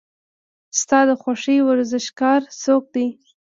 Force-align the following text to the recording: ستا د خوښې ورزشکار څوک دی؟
ستا 0.79 0.99
د 1.09 1.11
خوښې 1.21 1.57
ورزشکار 1.69 2.41
څوک 2.63 2.83
دی؟ 2.95 3.07